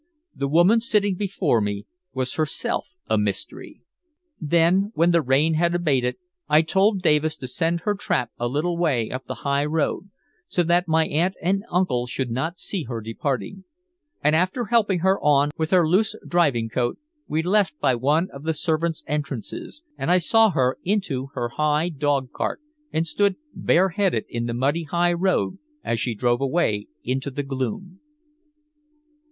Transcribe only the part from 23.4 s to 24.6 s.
bareheaded in the